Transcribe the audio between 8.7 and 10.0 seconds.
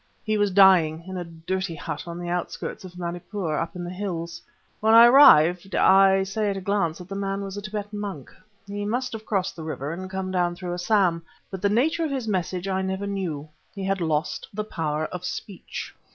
must have crossed the river